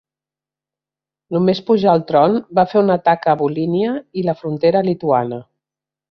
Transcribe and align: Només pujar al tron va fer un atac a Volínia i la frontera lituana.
Només 1.35 1.59
pujar 1.67 1.91
al 1.91 2.01
tron 2.11 2.39
va 2.59 2.65
fer 2.73 2.81
un 2.81 2.89
atac 2.95 3.27
a 3.33 3.35
Volínia 3.41 3.91
i 4.23 4.29
la 4.31 4.35
frontera 4.39 4.81
lituana. 4.93 5.39